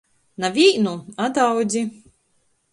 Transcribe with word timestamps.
Na 0.43 0.49
vīnu, 0.55 0.95
a 1.25 1.29
daudzi. 1.37 1.87